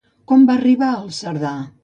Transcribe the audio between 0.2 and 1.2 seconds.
Com va arribar el